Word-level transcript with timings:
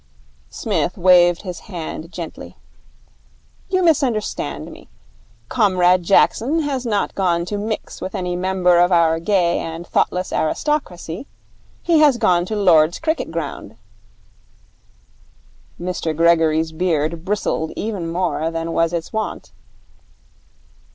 Psmith 0.49 0.97
waved 0.97 1.43
his 1.43 1.59
hand 1.59 2.11
gently. 2.11 2.57
'You 3.69 3.83
misunderstand 3.83 4.71
me. 4.71 4.89
Comrade 5.47 6.01
Jackson 6.01 6.61
has 6.63 6.87
not 6.87 7.13
gone 7.13 7.45
to 7.45 7.57
mix 7.59 8.01
with 8.01 8.15
any 8.15 8.35
member 8.35 8.79
of 8.79 8.91
our 8.91 9.19
gay 9.19 9.59
and 9.59 9.85
thoughtless 9.85 10.33
aristocracy. 10.33 11.27
He 11.83 11.99
has 11.99 12.17
gone 12.17 12.47
to 12.47 12.55
Lord's 12.55 12.97
cricket 12.97 13.29
ground.' 13.29 13.77
Mr 15.79 16.17
Gregory's 16.17 16.71
beard 16.71 17.23
bristled 17.23 17.71
even 17.75 18.11
more 18.11 18.49
than 18.49 18.71
was 18.73 18.93
its 18.93 19.13
wont. 19.13 19.51